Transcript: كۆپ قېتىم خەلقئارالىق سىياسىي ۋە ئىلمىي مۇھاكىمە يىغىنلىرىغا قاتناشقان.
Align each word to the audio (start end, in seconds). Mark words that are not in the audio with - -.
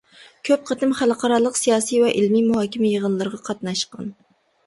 كۆپ 0.47 0.61
قېتىم 0.69 0.93
خەلقئارالىق 1.01 1.59
سىياسىي 1.59 2.01
ۋە 2.03 2.09
ئىلمىي 2.21 2.45
مۇھاكىمە 2.47 2.89
يىغىنلىرىغا 2.93 3.41
قاتناشقان. 3.51 4.09